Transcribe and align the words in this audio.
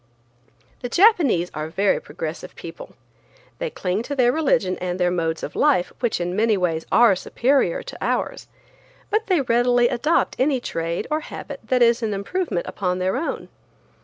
The 0.79 0.89
Japanese 0.89 1.51
are 1.53 1.67
very 1.69 1.99
progressive 1.99 2.55
people. 2.55 2.95
They 3.59 3.69
cling 3.69 4.01
to 4.01 4.15
their 4.15 4.31
religion 4.31 4.79
and 4.79 4.99
their 4.99 5.11
modes 5.11 5.43
of 5.43 5.55
life, 5.55 5.93
which 5.99 6.19
in 6.19 6.35
many 6.35 6.57
ways 6.57 6.87
are 6.91 7.15
superior 7.15 7.83
to 7.83 7.97
ours, 8.03 8.47
but 9.11 9.27
they 9.27 9.41
readily 9.41 9.89
adopt 9.89 10.35
any 10.39 10.59
trade 10.59 11.05
or 11.11 11.19
habit 11.19 11.59
that 11.65 11.83
is 11.83 12.01
an 12.01 12.15
improvement 12.15 12.65
upon 12.65 12.97
their 12.97 13.15
own. 13.15 13.49